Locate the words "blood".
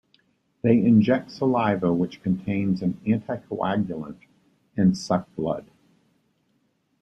5.35-5.67